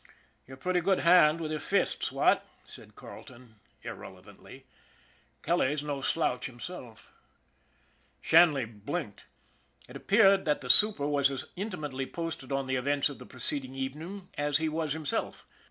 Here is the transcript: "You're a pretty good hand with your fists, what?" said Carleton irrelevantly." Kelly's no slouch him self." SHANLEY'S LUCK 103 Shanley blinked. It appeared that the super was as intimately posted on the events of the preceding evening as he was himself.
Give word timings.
"You're 0.47 0.55
a 0.55 0.59
pretty 0.59 0.81
good 0.81 0.97
hand 1.01 1.39
with 1.39 1.51
your 1.51 1.59
fists, 1.59 2.11
what?" 2.11 2.43
said 2.65 2.95
Carleton 2.95 3.59
irrelevantly." 3.83 4.65
Kelly's 5.43 5.83
no 5.83 6.01
slouch 6.01 6.49
him 6.49 6.59
self." 6.59 7.13
SHANLEY'S 8.23 8.55
LUCK 8.55 8.55
103 8.55 8.63
Shanley 8.63 8.65
blinked. 9.05 9.25
It 9.87 9.95
appeared 9.95 10.45
that 10.45 10.61
the 10.61 10.71
super 10.71 11.05
was 11.05 11.29
as 11.29 11.45
intimately 11.55 12.07
posted 12.07 12.51
on 12.51 12.65
the 12.65 12.77
events 12.77 13.09
of 13.09 13.19
the 13.19 13.27
preceding 13.27 13.75
evening 13.75 14.27
as 14.39 14.57
he 14.57 14.67
was 14.69 14.93
himself. 14.93 15.45